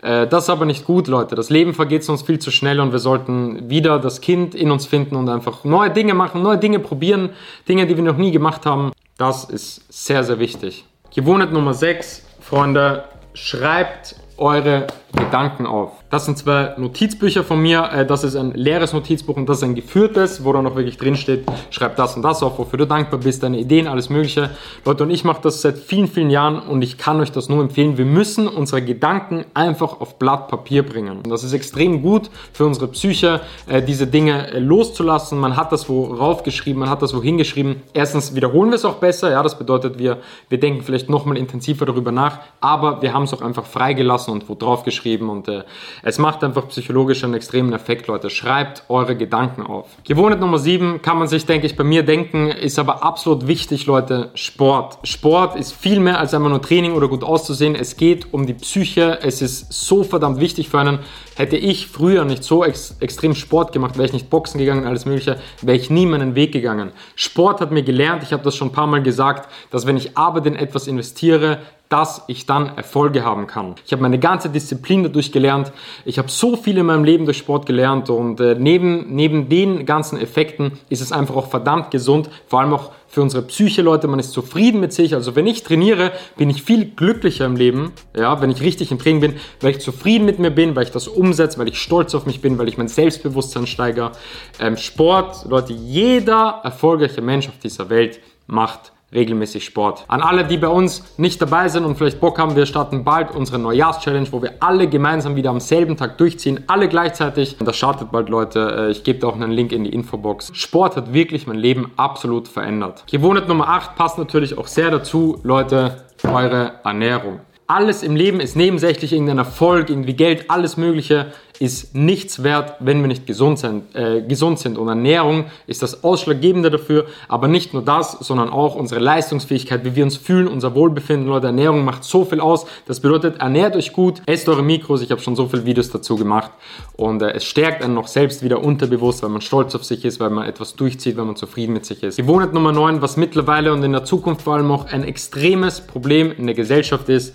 Äh, 0.02 0.28
das 0.28 0.44
ist 0.44 0.50
aber 0.50 0.64
nicht 0.64 0.84
gut, 0.84 1.08
Leute. 1.08 1.34
Das 1.34 1.50
Leben 1.50 1.74
vergeht 1.74 2.08
uns 2.08 2.22
viel 2.22 2.38
zu 2.38 2.52
schnell 2.52 2.78
und 2.78 2.92
wir 2.92 3.00
sollten 3.00 3.68
wieder 3.68 3.98
das 3.98 4.20
Kind 4.20 4.54
in 4.54 4.70
uns 4.70 4.86
finden 4.86 5.16
und 5.16 5.28
einfach 5.28 5.64
neue 5.64 5.90
Dinge 5.90 6.14
machen, 6.14 6.42
neue 6.42 6.58
Dinge 6.58 6.78
probieren, 6.78 7.30
Dinge, 7.68 7.86
die 7.86 7.96
wir 7.96 8.04
noch 8.04 8.16
nie 8.16 8.30
gemacht 8.30 8.64
haben. 8.64 8.92
Das 9.18 9.44
ist 9.44 9.82
sehr, 9.90 10.22
sehr 10.22 10.38
wichtig. 10.38 10.84
Gewohnheit 11.14 11.52
Nummer 11.52 11.74
6, 11.74 12.24
Freunde, 12.40 13.04
schreibt 13.34 14.16
eure 14.36 14.86
Gedanken 15.14 15.66
auf. 15.66 15.92
Das 16.10 16.26
sind 16.26 16.38
zwei 16.38 16.74
Notizbücher 16.76 17.44
von 17.44 17.60
mir. 17.60 17.90
Äh, 17.92 18.06
das 18.06 18.24
ist 18.24 18.36
ein 18.36 18.52
leeres 18.52 18.92
Notizbuch 18.92 19.36
und 19.36 19.48
das 19.48 19.58
ist 19.58 19.64
ein 19.64 19.74
geführtes, 19.74 20.44
wo 20.44 20.52
dann 20.52 20.64
noch 20.64 20.76
wirklich 20.76 20.96
drin 20.96 21.16
steht, 21.16 21.44
schreib 21.70 21.96
das 21.96 22.16
und 22.16 22.22
das 22.22 22.42
auf, 22.42 22.58
wofür 22.58 22.78
du 22.78 22.86
dankbar 22.86 23.20
bist, 23.20 23.42
deine 23.42 23.58
Ideen, 23.58 23.86
alles 23.86 24.10
Mögliche. 24.10 24.50
Leute, 24.84 25.04
und 25.04 25.10
ich 25.10 25.24
mache 25.24 25.40
das 25.42 25.62
seit 25.62 25.78
vielen, 25.78 26.08
vielen 26.08 26.30
Jahren 26.30 26.58
und 26.58 26.82
ich 26.82 26.98
kann 26.98 27.20
euch 27.20 27.32
das 27.32 27.48
nur 27.48 27.62
empfehlen. 27.62 27.98
Wir 27.98 28.04
müssen 28.04 28.48
unsere 28.48 28.82
Gedanken 28.82 29.44
einfach 29.54 30.00
auf 30.00 30.18
Blatt 30.18 30.48
Papier 30.48 30.84
bringen. 30.84 31.18
Und 31.18 31.30
das 31.30 31.44
ist 31.44 31.52
extrem 31.52 32.02
gut 32.02 32.30
für 32.52 32.66
unsere 32.66 32.88
Psyche, 32.88 33.40
äh, 33.66 33.82
diese 33.82 34.06
Dinge 34.06 34.52
äh, 34.52 34.58
loszulassen. 34.58 35.38
Man 35.38 35.56
hat 35.56 35.72
das 35.72 35.88
worauf 35.88 36.42
geschrieben, 36.42 36.80
man 36.80 36.90
hat 36.90 37.02
das 37.02 37.14
wohin 37.14 37.38
geschrieben. 37.38 37.82
Erstens 37.92 38.34
wiederholen 38.34 38.70
wir 38.70 38.76
es 38.76 38.84
auch 38.84 38.96
besser. 38.96 39.30
Ja, 39.30 39.42
das 39.42 39.58
bedeutet, 39.58 39.98
wir, 39.98 40.18
wir 40.48 40.58
denken 40.58 40.82
vielleicht 40.82 41.08
nochmal 41.08 41.36
intensiver 41.36 41.86
darüber 41.86 42.12
nach, 42.12 42.38
aber 42.60 43.02
wir 43.02 43.12
haben 43.12 43.24
es 43.24 43.34
auch 43.34 43.42
einfach 43.42 43.66
freigelassen 43.66 44.32
und 44.32 44.48
wo 44.48 44.54
drauf 44.54 44.82
geschrieben 44.82 45.03
und 45.04 45.48
äh, 45.48 45.64
es 46.02 46.18
macht 46.18 46.42
einfach 46.42 46.68
psychologisch 46.68 47.24
einen 47.24 47.34
extremen 47.34 47.72
Effekt, 47.72 48.06
Leute. 48.06 48.30
Schreibt 48.30 48.84
eure 48.88 49.16
Gedanken 49.16 49.62
auf. 49.62 49.88
Gewohnheit 50.04 50.40
Nummer 50.40 50.58
7 50.58 51.02
kann 51.02 51.18
man 51.18 51.28
sich, 51.28 51.46
denke 51.46 51.66
ich, 51.66 51.76
bei 51.76 51.84
mir 51.84 52.02
denken, 52.02 52.48
ist 52.48 52.78
aber 52.78 53.02
absolut 53.02 53.46
wichtig, 53.46 53.86
Leute. 53.86 54.30
Sport. 54.34 54.98
Sport 55.04 55.56
ist 55.56 55.72
viel 55.72 56.00
mehr 56.00 56.18
als 56.18 56.34
einfach 56.34 56.48
nur 56.48 56.62
Training 56.62 56.92
oder 56.92 57.08
gut 57.08 57.22
auszusehen. 57.22 57.74
Es 57.74 57.96
geht 57.96 58.32
um 58.32 58.46
die 58.46 58.54
Psyche. 58.54 59.18
Es 59.22 59.42
ist 59.42 59.72
so 59.72 60.02
verdammt 60.02 60.40
wichtig 60.40 60.68
für 60.68 60.78
einen. 60.78 61.00
Hätte 61.36 61.56
ich 61.56 61.88
früher 61.88 62.24
nicht 62.24 62.44
so 62.44 62.64
ex 62.64 62.96
extrem 63.00 63.34
Sport 63.34 63.72
gemacht, 63.72 63.96
wäre 63.96 64.06
ich 64.06 64.12
nicht 64.12 64.30
boxen 64.30 64.58
gegangen, 64.58 64.86
alles 64.86 65.04
Mögliche, 65.04 65.38
wäre 65.62 65.76
ich 65.76 65.90
nie 65.90 66.06
meinen 66.06 66.34
Weg 66.34 66.52
gegangen. 66.52 66.92
Sport 67.16 67.60
hat 67.60 67.72
mir 67.72 67.82
gelernt, 67.82 68.22
ich 68.22 68.32
habe 68.32 68.42
das 68.44 68.56
schon 68.56 68.68
ein 68.68 68.72
paar 68.72 68.86
Mal 68.86 69.02
gesagt, 69.02 69.50
dass 69.70 69.86
wenn 69.86 69.96
ich 69.96 70.16
Arbeit 70.16 70.46
in 70.46 70.56
etwas 70.56 70.86
investiere, 70.86 71.58
dass 71.88 72.24
ich 72.26 72.46
dann 72.46 72.76
Erfolge 72.76 73.24
haben 73.24 73.46
kann. 73.46 73.74
Ich 73.86 73.92
habe 73.92 74.02
meine 74.02 74.18
ganze 74.18 74.48
Disziplin 74.48 75.02
dadurch 75.02 75.32
gelernt. 75.32 75.72
Ich 76.04 76.18
habe 76.18 76.30
so 76.30 76.56
viel 76.56 76.78
in 76.78 76.86
meinem 76.86 77.04
Leben 77.04 77.24
durch 77.24 77.38
Sport 77.38 77.66
gelernt 77.66 78.10
und 78.10 78.40
äh, 78.40 78.56
neben, 78.58 79.14
neben 79.14 79.48
den 79.48 79.86
ganzen 79.86 80.18
Effekten 80.18 80.72
ist 80.88 81.00
es 81.00 81.12
einfach 81.12 81.36
auch 81.36 81.48
verdammt 81.48 81.90
gesund, 81.90 82.30
vor 82.48 82.60
allem 82.60 82.72
auch 82.72 82.90
für 83.06 83.22
unsere 83.22 83.42
Psyche, 83.44 83.80
Leute. 83.80 84.08
Man 84.08 84.18
ist 84.18 84.32
zufrieden 84.32 84.80
mit 84.80 84.92
sich. 84.92 85.14
Also 85.14 85.36
wenn 85.36 85.46
ich 85.46 85.62
trainiere, 85.62 86.10
bin 86.36 86.50
ich 86.50 86.64
viel 86.64 86.84
glücklicher 86.84 87.46
im 87.46 87.54
Leben. 87.54 87.92
Ja, 88.16 88.40
wenn 88.40 88.50
ich 88.50 88.60
richtig 88.60 88.90
im 88.90 88.98
Training 88.98 89.20
bin, 89.20 89.34
weil 89.60 89.70
ich 89.70 89.78
zufrieden 89.78 90.24
mit 90.24 90.40
mir 90.40 90.50
bin, 90.50 90.74
weil 90.74 90.82
ich 90.82 90.90
das 90.90 91.06
umsetze, 91.06 91.58
weil 91.58 91.68
ich 91.68 91.78
stolz 91.78 92.14
auf 92.16 92.26
mich 92.26 92.40
bin, 92.40 92.58
weil 92.58 92.66
ich 92.66 92.76
mein 92.76 92.88
Selbstbewusstsein 92.88 93.68
steigere. 93.68 94.10
Ähm, 94.58 94.76
Sport, 94.76 95.46
Leute, 95.48 95.74
jeder 95.74 96.60
erfolgreiche 96.64 97.22
Mensch 97.22 97.48
auf 97.48 97.58
dieser 97.62 97.88
Welt 97.88 98.18
macht 98.48 98.93
regelmäßig 99.14 99.64
Sport. 99.64 100.04
An 100.08 100.20
alle, 100.20 100.44
die 100.44 100.56
bei 100.56 100.68
uns 100.68 101.04
nicht 101.16 101.40
dabei 101.40 101.68
sind 101.68 101.84
und 101.84 101.96
vielleicht 101.96 102.20
Bock 102.20 102.38
haben, 102.38 102.56
wir 102.56 102.66
starten 102.66 103.04
bald 103.04 103.30
unsere 103.34 103.58
Neujahrschallenge, 103.58 104.26
wo 104.32 104.42
wir 104.42 104.54
alle 104.60 104.88
gemeinsam 104.88 105.36
wieder 105.36 105.50
am 105.50 105.60
selben 105.60 105.96
Tag 105.96 106.18
durchziehen, 106.18 106.64
alle 106.66 106.88
gleichzeitig. 106.88 107.56
Das 107.58 107.76
startet 107.76 108.10
bald, 108.10 108.28
Leute. 108.28 108.88
Äh, 108.88 108.90
ich 108.90 109.04
gebe 109.04 109.20
da 109.20 109.28
auch 109.28 109.34
einen 109.34 109.52
Link 109.52 109.72
in 109.72 109.84
die 109.84 109.90
Infobox. 109.90 110.50
Sport 110.54 110.96
hat 110.96 111.12
wirklich 111.12 111.46
mein 111.46 111.56
Leben 111.56 111.92
absolut 111.96 112.48
verändert. 112.48 113.04
Gewohnheit 113.10 113.48
Nummer 113.48 113.68
8 113.68 113.94
passt 113.96 114.18
natürlich 114.18 114.58
auch 114.58 114.66
sehr 114.66 114.90
dazu, 114.90 115.38
Leute, 115.42 116.04
eure 116.24 116.72
Ernährung. 116.84 117.40
Alles 117.66 118.02
im 118.02 118.14
Leben 118.14 118.40
ist 118.40 118.56
nebensächlich, 118.56 119.12
irgendein 119.12 119.38
Erfolg, 119.38 119.88
irgendwie 119.88 120.12
Geld, 120.12 120.50
alles 120.50 120.76
Mögliche 120.76 121.32
ist 121.60 121.94
nichts 121.94 122.42
wert, 122.42 122.74
wenn 122.80 123.00
wir 123.00 123.08
nicht 123.08 123.26
gesund 123.26 123.58
sind, 123.58 123.94
äh, 123.94 124.22
gesund 124.22 124.58
sind. 124.58 124.76
Und 124.76 124.88
Ernährung 124.88 125.46
ist 125.66 125.82
das 125.82 126.02
Ausschlaggebende 126.02 126.70
dafür. 126.70 127.06
Aber 127.28 127.48
nicht 127.48 127.72
nur 127.72 127.82
das, 127.82 128.12
sondern 128.12 128.50
auch 128.50 128.74
unsere 128.74 129.00
Leistungsfähigkeit, 129.00 129.84
wie 129.84 129.94
wir 129.94 130.04
uns 130.04 130.16
fühlen, 130.16 130.48
unser 130.48 130.74
Wohlbefinden. 130.74 131.28
Leute, 131.28 131.46
Ernährung 131.46 131.84
macht 131.84 132.04
so 132.04 132.24
viel 132.24 132.40
aus. 132.40 132.66
Das 132.86 133.00
bedeutet, 133.00 133.40
ernährt 133.40 133.76
euch 133.76 133.92
gut, 133.92 134.22
esst 134.26 134.48
eure 134.48 134.62
Mikros. 134.62 135.02
Ich 135.02 135.10
habe 135.10 135.20
schon 135.20 135.36
so 135.36 135.46
viele 135.46 135.64
Videos 135.64 135.90
dazu 135.90 136.16
gemacht. 136.16 136.50
Und 136.96 137.22
äh, 137.22 137.32
es 137.32 137.44
stärkt 137.44 137.82
einen 137.82 137.94
noch 137.94 138.08
selbst 138.08 138.42
wieder 138.42 138.62
unterbewusst, 138.62 139.22
weil 139.22 139.30
man 139.30 139.40
stolz 139.40 139.74
auf 139.74 139.84
sich 139.84 140.04
ist, 140.04 140.18
weil 140.18 140.30
man 140.30 140.48
etwas 140.48 140.74
durchzieht, 140.74 141.16
weil 141.16 141.24
man 141.24 141.36
zufrieden 141.36 141.72
mit 141.72 141.86
sich 141.86 142.02
ist. 142.02 142.16
Gewohnheit 142.16 142.52
Nummer 142.52 142.72
9, 142.72 143.00
was 143.00 143.16
mittlerweile 143.16 143.72
und 143.72 143.82
in 143.84 143.92
der 143.92 144.04
Zukunft 144.04 144.42
vor 144.42 144.54
allem 144.54 144.70
auch 144.70 144.86
ein 144.86 145.04
extremes 145.04 145.80
Problem 145.80 146.32
in 146.36 146.46
der 146.46 146.54
Gesellschaft 146.54 147.08
ist, 147.08 147.34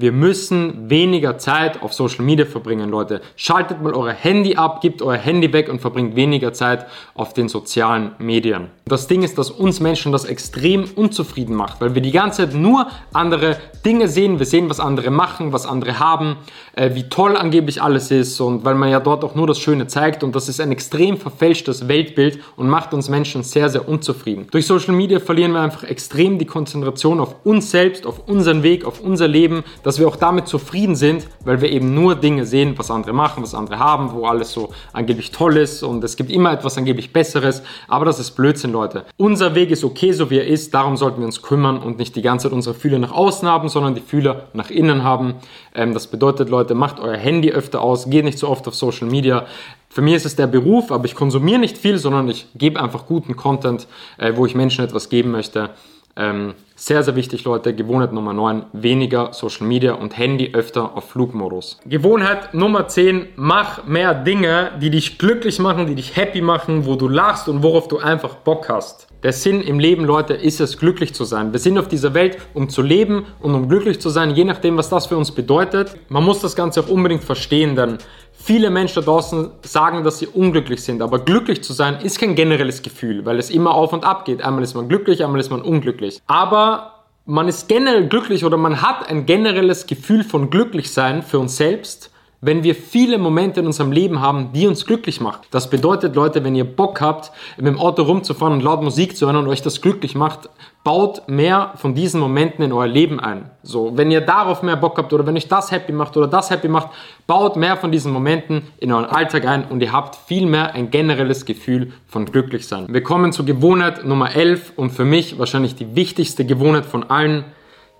wir 0.00 0.12
müssen 0.12 0.88
weniger 0.88 1.38
Zeit 1.38 1.82
auf 1.82 1.92
Social 1.92 2.24
Media 2.24 2.46
verbringen, 2.46 2.88
Leute. 2.88 3.20
Schaltet 3.34 3.82
mal 3.82 3.92
euer 3.92 4.12
Handy 4.12 4.54
ab, 4.54 4.80
gebt 4.80 5.02
euer 5.02 5.16
Handy 5.16 5.52
weg 5.52 5.68
und 5.68 5.80
verbringt 5.80 6.14
weniger 6.14 6.52
Zeit 6.52 6.86
auf 7.14 7.34
den 7.34 7.48
sozialen 7.48 8.12
Medien. 8.18 8.68
Das 8.84 9.08
Ding 9.08 9.24
ist, 9.24 9.38
dass 9.38 9.50
uns 9.50 9.80
Menschen 9.80 10.12
das 10.12 10.24
extrem 10.24 10.84
unzufrieden 10.94 11.56
macht, 11.56 11.80
weil 11.80 11.96
wir 11.96 12.00
die 12.00 12.12
ganze 12.12 12.44
Zeit 12.44 12.54
nur 12.54 12.86
andere 13.12 13.56
Dinge 13.84 14.06
sehen. 14.06 14.38
Wir 14.38 14.46
sehen, 14.46 14.70
was 14.70 14.78
andere 14.78 15.10
machen, 15.10 15.52
was 15.52 15.66
andere 15.66 15.98
haben, 15.98 16.36
äh, 16.76 16.94
wie 16.94 17.08
toll 17.08 17.36
angeblich 17.36 17.82
alles 17.82 18.12
ist 18.12 18.40
und 18.40 18.64
weil 18.64 18.76
man 18.76 18.90
ja 18.90 19.00
dort 19.00 19.24
auch 19.24 19.34
nur 19.34 19.48
das 19.48 19.58
Schöne 19.58 19.88
zeigt 19.88 20.22
und 20.22 20.36
das 20.36 20.48
ist 20.48 20.60
ein 20.60 20.70
extrem 20.70 21.16
verfälschtes 21.16 21.88
Weltbild 21.88 22.38
und 22.54 22.68
macht 22.68 22.94
uns 22.94 23.08
Menschen 23.08 23.42
sehr, 23.42 23.68
sehr 23.68 23.88
unzufrieden. 23.88 24.46
Durch 24.52 24.66
Social 24.66 24.94
Media 24.94 25.18
verlieren 25.18 25.52
wir 25.52 25.60
einfach 25.60 25.82
extrem 25.82 26.38
die 26.38 26.46
Konzentration 26.46 27.18
auf 27.18 27.44
uns 27.44 27.72
selbst, 27.72 28.06
auf 28.06 28.28
unseren 28.28 28.62
Weg, 28.62 28.84
auf 28.84 29.00
unser 29.00 29.26
Leben 29.26 29.64
dass 29.88 29.98
wir 29.98 30.06
auch 30.06 30.16
damit 30.16 30.48
zufrieden 30.48 30.96
sind, 30.96 31.26
weil 31.46 31.62
wir 31.62 31.70
eben 31.70 31.94
nur 31.94 32.14
Dinge 32.14 32.44
sehen, 32.44 32.74
was 32.76 32.90
andere 32.90 33.14
machen, 33.14 33.42
was 33.42 33.54
andere 33.54 33.78
haben, 33.78 34.12
wo 34.12 34.26
alles 34.26 34.52
so 34.52 34.68
angeblich 34.92 35.30
toll 35.30 35.56
ist 35.56 35.82
und 35.82 36.04
es 36.04 36.16
gibt 36.16 36.30
immer 36.30 36.52
etwas 36.52 36.76
angeblich 36.76 37.10
Besseres. 37.10 37.62
Aber 37.88 38.04
das 38.04 38.18
ist 38.18 38.32
Blödsinn, 38.32 38.70
Leute. 38.70 39.06
Unser 39.16 39.54
Weg 39.54 39.70
ist 39.70 39.84
okay, 39.84 40.12
so 40.12 40.28
wie 40.28 40.36
er 40.36 40.46
ist. 40.46 40.74
Darum 40.74 40.98
sollten 40.98 41.20
wir 41.20 41.24
uns 41.24 41.40
kümmern 41.40 41.78
und 41.78 41.96
nicht 41.96 42.14
die 42.16 42.20
ganze 42.20 42.48
Zeit 42.48 42.52
unsere 42.52 42.74
Fühler 42.74 42.98
nach 42.98 43.12
außen 43.12 43.48
haben, 43.48 43.70
sondern 43.70 43.94
die 43.94 44.02
Fühler 44.02 44.48
nach 44.52 44.68
innen 44.68 45.04
haben. 45.04 45.36
Ähm, 45.74 45.94
das 45.94 46.06
bedeutet, 46.08 46.50
Leute, 46.50 46.74
macht 46.74 47.00
euer 47.00 47.16
Handy 47.16 47.50
öfter 47.50 47.80
aus, 47.80 48.10
geht 48.10 48.26
nicht 48.26 48.38
so 48.38 48.46
oft 48.46 48.68
auf 48.68 48.74
Social 48.74 49.08
Media. 49.08 49.46
Für 49.88 50.02
mich 50.02 50.16
ist 50.16 50.26
es 50.26 50.36
der 50.36 50.48
Beruf, 50.48 50.92
aber 50.92 51.06
ich 51.06 51.14
konsumiere 51.14 51.60
nicht 51.60 51.78
viel, 51.78 51.96
sondern 51.96 52.28
ich 52.28 52.46
gebe 52.54 52.78
einfach 52.78 53.06
guten 53.06 53.36
Content, 53.36 53.86
äh, 54.18 54.34
wo 54.36 54.44
ich 54.44 54.54
Menschen 54.54 54.84
etwas 54.84 55.08
geben 55.08 55.30
möchte. 55.30 55.70
Ähm, 56.18 56.54
sehr, 56.74 57.04
sehr 57.04 57.14
wichtig, 57.14 57.44
Leute. 57.44 57.74
Gewohnheit 57.74 58.12
Nummer 58.12 58.32
9, 58.32 58.66
weniger 58.72 59.32
Social 59.32 59.66
Media 59.66 59.94
und 59.94 60.18
Handy 60.18 60.50
öfter 60.52 60.96
auf 60.96 61.10
Flugmodus. 61.10 61.78
Gewohnheit 61.86 62.54
Nummer 62.54 62.88
10, 62.88 63.26
mach 63.36 63.84
mehr 63.84 64.14
Dinge, 64.14 64.72
die 64.80 64.90
dich 64.90 65.18
glücklich 65.18 65.60
machen, 65.60 65.86
die 65.86 65.94
dich 65.94 66.16
happy 66.16 66.40
machen, 66.40 66.86
wo 66.86 66.96
du 66.96 67.06
lachst 67.06 67.48
und 67.48 67.62
worauf 67.62 67.86
du 67.86 67.98
einfach 67.98 68.34
Bock 68.34 68.68
hast. 68.68 69.06
Der 69.22 69.32
Sinn 69.32 69.60
im 69.60 69.78
Leben, 69.78 70.04
Leute, 70.04 70.34
ist 70.34 70.60
es, 70.60 70.78
glücklich 70.78 71.14
zu 71.14 71.24
sein. 71.24 71.52
Wir 71.52 71.58
sind 71.58 71.78
auf 71.78 71.88
dieser 71.88 72.14
Welt, 72.14 72.38
um 72.54 72.68
zu 72.68 72.82
leben 72.82 73.26
und 73.40 73.54
um 73.54 73.68
glücklich 73.68 74.00
zu 74.00 74.10
sein, 74.10 74.30
je 74.30 74.44
nachdem, 74.44 74.76
was 74.76 74.88
das 74.88 75.06
für 75.06 75.16
uns 75.16 75.32
bedeutet. 75.32 75.96
Man 76.08 76.24
muss 76.24 76.40
das 76.40 76.54
Ganze 76.54 76.80
auch 76.80 76.88
unbedingt 76.88 77.24
verstehen, 77.24 77.74
denn 77.74 77.98
Viele 78.40 78.70
Menschen 78.70 78.94
da 78.94 79.00
draußen 79.02 79.50
sagen, 79.62 80.04
dass 80.04 80.20
sie 80.20 80.26
unglücklich 80.26 80.82
sind, 80.82 81.02
aber 81.02 81.18
glücklich 81.18 81.62
zu 81.62 81.72
sein 81.72 82.00
ist 82.00 82.18
kein 82.18 82.34
generelles 82.34 82.82
Gefühl, 82.82 83.26
weil 83.26 83.38
es 83.38 83.50
immer 83.50 83.74
auf 83.74 83.92
und 83.92 84.04
ab 84.04 84.24
geht. 84.24 84.42
Einmal 84.42 84.62
ist 84.62 84.74
man 84.74 84.88
glücklich, 84.88 85.24
einmal 85.24 85.40
ist 85.40 85.50
man 85.50 85.60
unglücklich. 85.60 86.22
Aber 86.28 86.94
man 87.26 87.48
ist 87.48 87.68
generell 87.68 88.06
glücklich 88.06 88.44
oder 88.44 88.56
man 88.56 88.80
hat 88.80 89.10
ein 89.10 89.26
generelles 89.26 89.86
Gefühl 89.86 90.24
von 90.24 90.50
glücklich 90.50 90.92
sein 90.92 91.22
für 91.22 91.38
uns 91.40 91.56
selbst 91.56 92.10
wenn 92.40 92.62
wir 92.62 92.74
viele 92.74 93.18
Momente 93.18 93.60
in 93.60 93.66
unserem 93.66 93.90
Leben 93.90 94.20
haben, 94.20 94.52
die 94.52 94.66
uns 94.66 94.86
glücklich 94.86 95.20
machen. 95.20 95.42
Das 95.50 95.70
bedeutet, 95.70 96.14
Leute, 96.14 96.44
wenn 96.44 96.54
ihr 96.54 96.64
Bock 96.64 97.00
habt, 97.00 97.32
mit 97.56 97.66
dem 97.66 97.78
Auto 97.78 98.02
rumzufahren 98.02 98.54
und 98.54 98.62
laut 98.62 98.82
Musik 98.82 99.16
zu 99.16 99.26
hören 99.26 99.36
und 99.36 99.48
euch 99.48 99.62
das 99.62 99.80
glücklich 99.80 100.14
macht, 100.14 100.48
baut 100.84 101.28
mehr 101.28 101.72
von 101.74 101.94
diesen 101.94 102.20
Momenten 102.20 102.64
in 102.64 102.72
euer 102.72 102.86
Leben 102.86 103.18
ein. 103.18 103.50
So, 103.62 103.96
wenn 103.96 104.10
ihr 104.10 104.20
darauf 104.20 104.62
mehr 104.62 104.76
Bock 104.76 104.96
habt 104.98 105.12
oder 105.12 105.26
wenn 105.26 105.36
euch 105.36 105.48
das 105.48 105.72
happy 105.72 105.92
macht 105.92 106.16
oder 106.16 106.28
das 106.28 106.50
happy 106.50 106.68
macht, 106.68 106.90
baut 107.26 107.56
mehr 107.56 107.76
von 107.76 107.90
diesen 107.90 108.12
Momenten 108.12 108.62
in 108.78 108.92
euren 108.92 109.06
Alltag 109.06 109.44
ein 109.46 109.64
und 109.64 109.82
ihr 109.82 109.92
habt 109.92 110.14
viel 110.14 110.46
mehr 110.46 110.74
ein 110.74 110.90
generelles 110.90 111.44
Gefühl 111.44 111.92
von 112.06 112.24
glücklich 112.24 112.68
sein. 112.68 112.86
Wir 112.88 113.02
kommen 113.02 113.32
zur 113.32 113.44
Gewohnheit 113.46 114.04
Nummer 114.04 114.34
11 114.34 114.74
und 114.76 114.90
für 114.90 115.04
mich 115.04 115.38
wahrscheinlich 115.38 115.74
die 115.74 115.96
wichtigste 115.96 116.46
Gewohnheit 116.46 116.86
von 116.86 117.10
allen, 117.10 117.44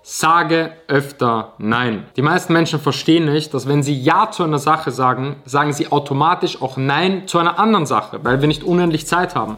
Sage 0.01 0.71
öfter 0.87 1.53
Nein. 1.57 2.05
Die 2.15 2.21
meisten 2.21 2.53
Menschen 2.53 2.79
verstehen 2.79 3.25
nicht, 3.25 3.53
dass 3.53 3.67
wenn 3.67 3.83
sie 3.83 3.93
Ja 3.93 4.31
zu 4.31 4.43
einer 4.43 4.57
Sache 4.57 4.91
sagen, 4.91 5.35
sagen 5.43 5.73
sie 5.73 5.91
automatisch 5.91 6.61
auch 6.61 6.77
Nein 6.77 7.27
zu 7.27 7.37
einer 7.37 7.59
anderen 7.59 7.85
Sache, 7.85 8.19
weil 8.23 8.39
wir 8.39 8.47
nicht 8.47 8.63
unendlich 8.63 9.05
Zeit 9.05 9.35
haben. 9.35 9.57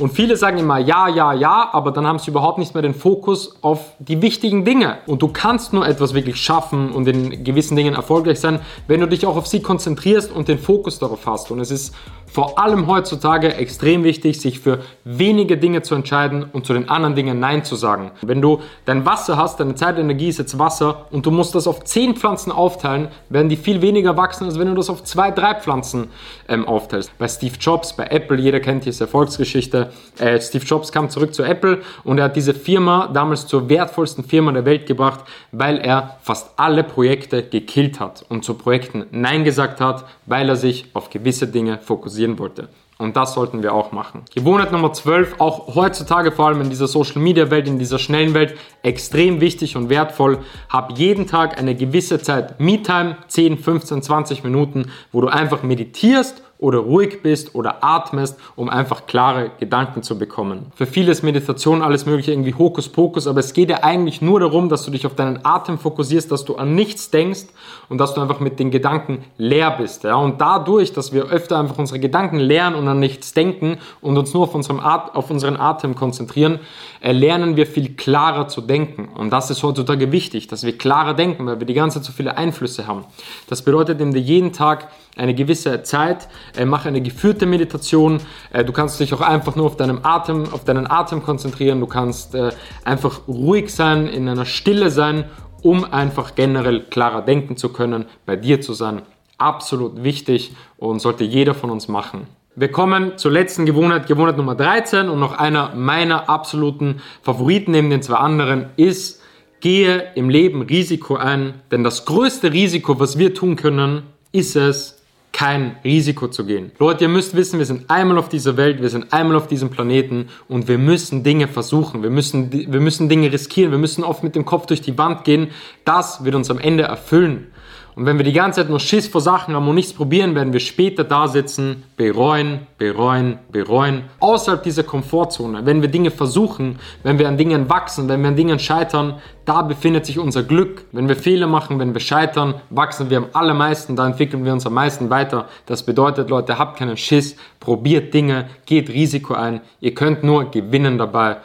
Und 0.00 0.12
viele 0.12 0.36
sagen 0.36 0.58
immer 0.58 0.78
Ja, 0.78 1.08
Ja, 1.08 1.32
Ja, 1.32 1.70
aber 1.72 1.92
dann 1.92 2.06
haben 2.06 2.18
sie 2.18 2.32
überhaupt 2.32 2.58
nicht 2.58 2.74
mehr 2.74 2.82
den 2.82 2.94
Fokus 2.94 3.56
auf 3.62 3.92
die 4.00 4.20
wichtigen 4.22 4.64
Dinge. 4.64 4.98
Und 5.06 5.22
du 5.22 5.28
kannst 5.28 5.72
nur 5.72 5.86
etwas 5.86 6.14
wirklich 6.14 6.36
schaffen 6.36 6.90
und 6.90 7.06
in 7.06 7.44
gewissen 7.44 7.76
Dingen 7.76 7.94
erfolgreich 7.94 8.40
sein, 8.40 8.60
wenn 8.88 9.00
du 9.00 9.06
dich 9.06 9.24
auch 9.24 9.36
auf 9.36 9.46
sie 9.46 9.62
konzentrierst 9.62 10.32
und 10.32 10.48
den 10.48 10.58
Fokus 10.58 10.98
darauf 10.98 11.24
hast. 11.26 11.52
Und 11.52 11.60
es 11.60 11.70
ist 11.70 11.94
vor 12.36 12.58
allem 12.58 12.86
heutzutage 12.86 13.54
extrem 13.54 14.04
wichtig, 14.04 14.38
sich 14.38 14.60
für 14.60 14.80
wenige 15.04 15.56
Dinge 15.56 15.80
zu 15.80 15.94
entscheiden 15.94 16.44
und 16.44 16.66
zu 16.66 16.74
den 16.74 16.90
anderen 16.90 17.14
Dingen 17.14 17.40
Nein 17.40 17.64
zu 17.64 17.76
sagen. 17.76 18.10
Wenn 18.20 18.42
du 18.42 18.60
dein 18.84 19.06
Wasser 19.06 19.38
hast, 19.38 19.58
deine 19.58 19.74
Zeitenergie 19.74 20.28
ist 20.28 20.38
jetzt 20.38 20.58
Wasser 20.58 21.06
und 21.10 21.24
du 21.24 21.30
musst 21.30 21.54
das 21.54 21.66
auf 21.66 21.82
10 21.82 22.14
Pflanzen 22.14 22.52
aufteilen, 22.52 23.08
werden 23.30 23.48
die 23.48 23.56
viel 23.56 23.80
weniger 23.80 24.18
wachsen, 24.18 24.44
als 24.44 24.58
wenn 24.58 24.68
du 24.68 24.74
das 24.74 24.90
auf 24.90 25.02
2, 25.02 25.30
3 25.30 25.54
Pflanzen 25.54 26.08
ähm, 26.46 26.68
aufteilst. 26.68 27.16
Bei 27.16 27.26
Steve 27.26 27.54
Jobs, 27.58 27.96
bei 27.96 28.04
Apple, 28.04 28.38
jeder 28.38 28.60
kennt 28.60 28.84
diese 28.84 29.04
Erfolgsgeschichte. 29.04 29.90
Äh, 30.18 30.38
Steve 30.38 30.66
Jobs 30.66 30.92
kam 30.92 31.08
zurück 31.08 31.32
zu 31.32 31.42
Apple 31.42 31.80
und 32.04 32.18
er 32.18 32.24
hat 32.24 32.36
diese 32.36 32.52
Firma 32.52 33.08
damals 33.14 33.46
zur 33.46 33.70
wertvollsten 33.70 34.24
Firma 34.24 34.52
der 34.52 34.66
Welt 34.66 34.84
gebracht, 34.84 35.20
weil 35.52 35.78
er 35.78 36.18
fast 36.20 36.50
alle 36.56 36.84
Projekte 36.84 37.42
gekillt 37.42 37.98
hat 37.98 38.26
und 38.28 38.44
zu 38.44 38.52
Projekten 38.52 39.06
Nein 39.10 39.44
gesagt 39.44 39.80
hat, 39.80 40.04
weil 40.26 40.50
er 40.50 40.56
sich 40.56 40.90
auf 40.92 41.08
gewisse 41.08 41.48
Dinge 41.48 41.78
fokussieren 42.26 42.38
wollte. 42.38 42.68
Und 42.98 43.14
das 43.14 43.34
sollten 43.34 43.62
wir 43.62 43.74
auch 43.74 43.92
machen. 43.92 44.22
Gewohnheit 44.34 44.72
Nummer 44.72 44.90
12, 44.90 45.38
auch 45.38 45.74
heutzutage 45.74 46.32
vor 46.32 46.46
allem 46.46 46.62
in 46.62 46.70
dieser 46.70 46.86
Social 46.86 47.20
Media 47.20 47.50
Welt, 47.50 47.68
in 47.68 47.78
dieser 47.78 47.98
schnellen 47.98 48.32
Welt, 48.32 48.56
extrem 48.82 49.42
wichtig 49.42 49.76
und 49.76 49.90
wertvoll. 49.90 50.38
Hab 50.70 50.96
jeden 50.98 51.26
Tag 51.26 51.58
eine 51.58 51.74
gewisse 51.74 52.22
Zeit 52.22 52.58
Me-Time, 52.58 53.18
10, 53.28 53.58
15, 53.58 54.02
20 54.02 54.44
Minuten, 54.44 54.90
wo 55.12 55.20
du 55.20 55.28
einfach 55.28 55.62
meditierst 55.62 56.42
oder 56.58 56.78
ruhig 56.78 57.22
bist 57.22 57.54
oder 57.54 57.84
atmest, 57.84 58.38
um 58.54 58.68
einfach 58.68 59.06
klare 59.06 59.50
Gedanken 59.58 60.02
zu 60.02 60.18
bekommen. 60.18 60.66
Für 60.74 60.86
viele 60.86 61.12
ist 61.12 61.22
Meditation 61.22 61.82
alles 61.82 62.06
mögliche 62.06 62.32
irgendwie 62.32 62.54
Hokuspokus, 62.54 63.26
aber 63.26 63.40
es 63.40 63.52
geht 63.52 63.68
ja 63.68 63.82
eigentlich 63.82 64.22
nur 64.22 64.40
darum, 64.40 64.68
dass 64.68 64.84
du 64.84 64.90
dich 64.90 65.06
auf 65.06 65.14
deinen 65.14 65.44
Atem 65.44 65.78
fokussierst, 65.78 66.32
dass 66.32 66.44
du 66.44 66.56
an 66.56 66.74
nichts 66.74 67.10
denkst 67.10 67.46
und 67.88 67.98
dass 67.98 68.14
du 68.14 68.20
einfach 68.20 68.40
mit 68.40 68.58
den 68.58 68.70
Gedanken 68.70 69.24
leer 69.36 69.70
bist. 69.72 70.04
Ja? 70.04 70.16
Und 70.16 70.40
dadurch, 70.40 70.92
dass 70.92 71.12
wir 71.12 71.26
öfter 71.26 71.58
einfach 71.58 71.78
unsere 71.78 72.00
Gedanken 72.00 72.38
lernen 72.38 72.76
und 72.76 72.88
an 72.88 72.98
nichts 72.98 73.34
denken 73.34 73.78
und 74.00 74.16
uns 74.16 74.32
nur 74.32 74.44
auf, 74.44 74.54
unserem 74.54 74.80
At 74.80 75.14
auf 75.14 75.30
unseren 75.30 75.56
Atem 75.56 75.94
konzentrieren, 75.94 76.60
lernen 77.02 77.56
wir 77.56 77.66
viel 77.66 77.94
klarer 77.94 78.48
zu 78.48 78.60
denken. 78.60 79.08
Und 79.14 79.30
das 79.30 79.50
ist 79.50 79.62
heutzutage 79.62 80.10
wichtig, 80.12 80.48
dass 80.48 80.64
wir 80.64 80.76
klarer 80.76 81.14
denken, 81.14 81.46
weil 81.46 81.60
wir 81.60 81.66
die 81.66 81.74
ganze 81.74 81.98
Zeit 81.98 82.06
so 82.06 82.12
viele 82.12 82.36
Einflüsse 82.36 82.86
haben. 82.86 83.04
Das 83.48 83.62
bedeutet, 83.62 84.00
indem 84.00 84.14
wir 84.14 84.20
jeden 84.20 84.52
Tag 84.52 84.88
eine 85.16 85.34
gewisse 85.34 85.82
Zeit, 85.82 86.24
äh, 86.24 86.28
mach 86.64 86.86
eine 86.86 87.00
geführte 87.00 87.46
Meditation. 87.46 88.20
Äh, 88.52 88.64
du 88.64 88.72
kannst 88.72 89.00
dich 89.00 89.12
auch 89.14 89.20
einfach 89.20 89.56
nur 89.56 89.66
auf 89.66 89.76
deinen 89.76 90.04
Atem, 90.04 90.44
auf 90.52 90.64
deinen 90.64 90.90
Atem 90.90 91.22
konzentrieren. 91.22 91.80
Du 91.80 91.86
kannst 91.86 92.34
äh, 92.34 92.50
einfach 92.84 93.28
ruhig 93.28 93.74
sein, 93.74 94.06
in 94.06 94.28
einer 94.28 94.46
Stille 94.46 94.90
sein, 94.90 95.24
um 95.62 95.84
einfach 95.84 96.34
generell 96.34 96.84
klarer 96.84 97.22
denken 97.22 97.56
zu 97.56 97.70
können, 97.70 98.06
bei 98.24 98.36
dir 98.36 98.60
zu 98.60 98.72
sein. 98.72 99.02
Absolut 99.38 100.02
wichtig 100.02 100.54
und 100.78 101.00
sollte 101.00 101.24
jeder 101.24 101.54
von 101.54 101.70
uns 101.70 101.88
machen. 101.88 102.26
Wir 102.58 102.72
kommen 102.72 103.18
zur 103.18 103.32
letzten 103.32 103.66
Gewohnheit, 103.66 104.06
Gewohnheit 104.06 104.38
Nummer 104.38 104.54
13 104.54 105.10
und 105.10 105.20
noch 105.20 105.36
einer 105.36 105.74
meiner 105.74 106.30
absoluten 106.30 107.02
Favoriten 107.20 107.72
neben 107.72 107.90
den 107.90 108.00
zwei 108.00 108.16
anderen 108.16 108.70
ist, 108.76 109.20
gehe 109.60 110.12
im 110.14 110.30
Leben 110.30 110.62
Risiko 110.62 111.16
ein, 111.16 111.60
denn 111.70 111.84
das 111.84 112.06
größte 112.06 112.52
Risiko, 112.52 112.98
was 112.98 113.18
wir 113.18 113.34
tun 113.34 113.56
können, 113.56 114.04
ist 114.32 114.56
es, 114.56 114.95
kein 115.36 115.76
Risiko 115.84 116.28
zu 116.28 116.46
gehen. 116.46 116.72
Leute, 116.78 117.04
ihr 117.04 117.08
müsst 117.10 117.36
wissen, 117.36 117.58
wir 117.58 117.66
sind 117.66 117.90
einmal 117.90 118.16
auf 118.16 118.30
dieser 118.30 118.56
Welt, 118.56 118.80
wir 118.80 118.88
sind 118.88 119.12
einmal 119.12 119.36
auf 119.36 119.48
diesem 119.48 119.68
Planeten 119.68 120.30
und 120.48 120.66
wir 120.66 120.78
müssen 120.78 121.24
Dinge 121.24 121.46
versuchen, 121.46 122.02
wir 122.02 122.08
müssen, 122.08 122.50
wir 122.50 122.80
müssen 122.80 123.10
Dinge 123.10 123.30
riskieren, 123.30 123.70
wir 123.70 123.76
müssen 123.76 124.02
oft 124.02 124.24
mit 124.24 124.34
dem 124.34 124.46
Kopf 124.46 124.64
durch 124.64 124.80
die 124.80 124.96
Wand 124.96 125.24
gehen. 125.24 125.48
Das 125.84 126.24
wird 126.24 126.34
uns 126.34 126.50
am 126.50 126.58
Ende 126.58 126.84
erfüllen. 126.84 127.48
Und 127.96 128.04
wenn 128.04 128.18
wir 128.18 128.24
die 128.24 128.34
ganze 128.34 128.60
Zeit 128.60 128.68
nur 128.68 128.78
Schiss 128.78 129.08
vor 129.08 129.22
Sachen 129.22 129.54
haben 129.54 129.66
und 129.66 129.74
nichts 129.74 129.94
probieren, 129.94 130.34
werden 130.34 130.52
wir 130.52 130.60
später 130.60 131.02
da 131.02 131.28
sitzen, 131.28 131.84
bereuen, 131.96 132.66
bereuen, 132.76 133.38
bereuen. 133.50 134.02
Außerhalb 134.20 134.62
dieser 134.62 134.82
Komfortzone, 134.82 135.64
wenn 135.64 135.80
wir 135.80 135.88
Dinge 135.88 136.10
versuchen, 136.10 136.78
wenn 137.04 137.18
wir 137.18 137.26
an 137.26 137.38
Dingen 137.38 137.70
wachsen, 137.70 138.06
wenn 138.06 138.20
wir 138.20 138.28
an 138.28 138.36
Dingen 138.36 138.58
scheitern, 138.58 139.14
da 139.46 139.62
befindet 139.62 140.04
sich 140.04 140.18
unser 140.18 140.42
Glück. 140.42 140.84
Wenn 140.92 141.08
wir 141.08 141.16
Fehler 141.16 141.46
machen, 141.46 141.78
wenn 141.78 141.94
wir 141.94 142.02
scheitern, 142.02 142.56
wachsen 142.68 143.08
wir 143.08 143.16
am 143.16 143.28
allermeisten, 143.32 143.96
da 143.96 144.06
entwickeln 144.06 144.44
wir 144.44 144.52
uns 144.52 144.66
am 144.66 144.74
meisten 144.74 145.08
weiter. 145.08 145.48
Das 145.64 145.82
bedeutet, 145.82 146.28
Leute, 146.28 146.58
habt 146.58 146.76
keinen 146.76 146.98
Schiss, 146.98 147.36
probiert 147.60 148.12
Dinge, 148.12 148.50
geht 148.66 148.90
Risiko 148.90 149.32
ein. 149.32 149.62
Ihr 149.80 149.94
könnt 149.94 150.22
nur 150.22 150.50
gewinnen 150.50 150.98
dabei. 150.98 151.38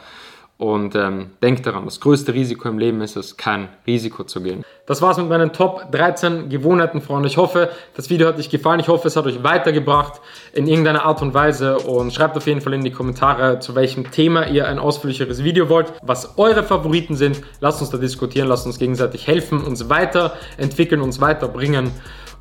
Und 0.62 0.94
ähm, 0.94 1.30
denkt 1.42 1.66
daran, 1.66 1.86
das 1.86 1.98
größte 1.98 2.34
Risiko 2.34 2.68
im 2.68 2.78
Leben 2.78 3.00
ist 3.00 3.16
es, 3.16 3.36
kein 3.36 3.68
Risiko 3.84 4.22
zu 4.22 4.40
gehen. 4.40 4.64
Das 4.86 5.02
war's 5.02 5.16
mit 5.16 5.28
meinen 5.28 5.52
Top 5.52 5.90
13 5.90 6.50
Gewohnheiten, 6.50 7.00
Freunde. 7.00 7.26
Ich 7.26 7.36
hoffe, 7.36 7.70
das 7.96 8.10
Video 8.10 8.28
hat 8.28 8.38
euch 8.38 8.48
gefallen. 8.48 8.78
Ich 8.78 8.86
hoffe, 8.86 9.08
es 9.08 9.16
hat 9.16 9.26
euch 9.26 9.42
weitergebracht 9.42 10.20
in 10.52 10.68
irgendeiner 10.68 11.04
Art 11.04 11.20
und 11.20 11.34
Weise. 11.34 11.78
Und 11.78 12.14
schreibt 12.14 12.36
auf 12.36 12.46
jeden 12.46 12.60
Fall 12.60 12.74
in 12.74 12.84
die 12.84 12.92
Kommentare, 12.92 13.58
zu 13.58 13.74
welchem 13.74 14.12
Thema 14.12 14.46
ihr 14.46 14.68
ein 14.68 14.78
ausführlicheres 14.78 15.42
Video 15.42 15.68
wollt, 15.68 15.94
was 16.00 16.38
eure 16.38 16.62
Favoriten 16.62 17.16
sind. 17.16 17.42
Lasst 17.58 17.80
uns 17.80 17.90
da 17.90 17.98
diskutieren, 17.98 18.46
lasst 18.46 18.64
uns 18.64 18.78
gegenseitig 18.78 19.26
helfen, 19.26 19.64
uns 19.64 19.88
weiterentwickeln, 19.88 21.00
uns 21.00 21.20
weiterbringen. 21.20 21.90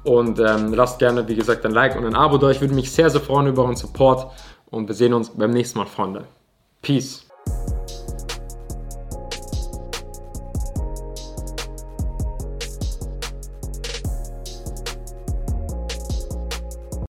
Und 0.04 0.40
ähm, 0.40 0.76
lasst 0.76 1.00
gerne, 1.00 1.28
wie 1.28 1.36
gesagt, 1.36 1.66
ein 1.66 1.72
Like 1.72 1.96
und 1.96 2.06
ein 2.06 2.14
Abo 2.14 2.38
da. 2.38 2.52
Ich 2.52 2.62
würde 2.62 2.76
mich 2.76 2.92
sehr, 2.92 3.10
sehr 3.10 3.22
freuen 3.22 3.48
über 3.48 3.64
euren 3.64 3.78
Support. 3.78 4.32
Und 4.70 4.88
wir 4.88 4.94
sehen 4.94 5.16
uns 5.16 5.32
beim 5.32 5.50
nächsten 5.50 5.80
Mal, 5.80 5.88
Freunde. 5.88 6.26
Peace. 6.84 7.26